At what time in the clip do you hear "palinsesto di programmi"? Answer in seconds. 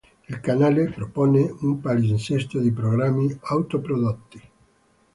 1.79-3.37